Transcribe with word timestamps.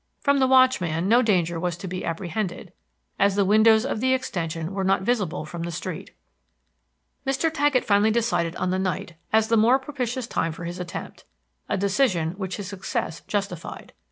From 0.19 0.39
the 0.39 0.47
watchman 0.47 1.07
no 1.07 1.21
danger 1.21 1.59
was 1.59 1.77
to 1.77 1.87
be 1.87 2.03
apprehended, 2.03 2.73
as 3.19 3.35
the 3.35 3.45
windows 3.45 3.85
of 3.85 3.99
the 3.99 4.15
extension 4.15 4.73
were 4.73 4.83
not 4.83 5.03
visible 5.03 5.45
from 5.45 5.61
the 5.61 5.69
street. 5.69 6.09
Mr. 7.23 7.53
Taggett 7.53 7.85
finally 7.85 8.09
decided 8.09 8.55
on 8.55 8.71
the 8.71 8.79
night 8.79 9.13
as 9.31 9.47
the 9.49 9.57
more 9.57 9.77
propitious 9.77 10.25
time 10.25 10.53
for 10.53 10.65
his 10.65 10.79
attempt, 10.79 11.25
a 11.69 11.77
decision 11.77 12.31
which 12.31 12.57
his 12.57 12.67
success 12.67 13.21
justified. 13.27 13.93